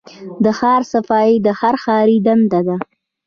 [0.43, 2.77] د ښار صفايي د هر ښاري دنده ده.